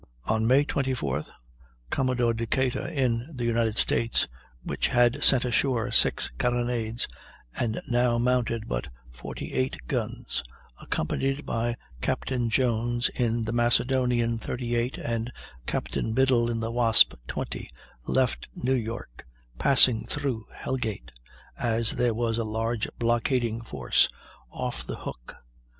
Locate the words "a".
22.39-22.43